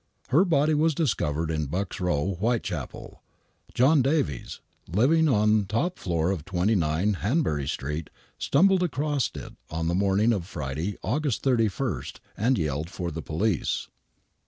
Her 0.29 0.43
body 0.43 0.73
was 0.73 0.95
discovered 0.95 1.51
in 1.51 1.67
Buck's 1.67 1.97
Kow, 1.99 2.33
Whitechapel. 2.39 3.21
John 3.75 4.01
Davies, 4.01 4.59
living 4.91 5.29
on 5.29 5.65
top 5.65 5.99
floor 5.99 6.31
of 6.31 6.43
29 6.43 7.13
Hanbury 7.21 7.67
Street, 7.67 8.09
stumbled 8.39 8.81
across 8.81 9.29
it 9.35 9.53
on 9.69 9.87
the 9.87 9.93
morning 9.93 10.33
of 10.33 10.47
Friday, 10.47 10.97
August 11.03 11.43
31, 11.43 12.03
and 12.35 12.57
yelled 12.57 12.89
for 12.89 13.11
the 13.11 13.21
police. 13.21 13.89